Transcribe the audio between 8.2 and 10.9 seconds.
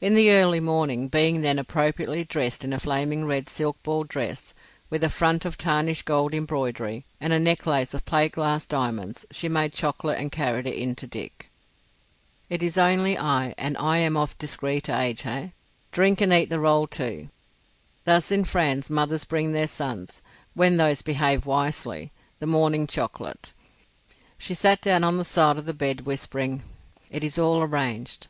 glass diamonds, she made chocolate and carried it